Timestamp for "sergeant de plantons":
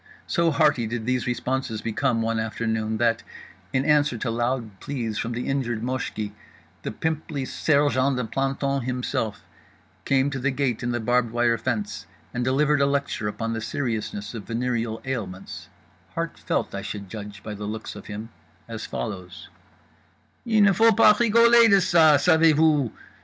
7.45-8.83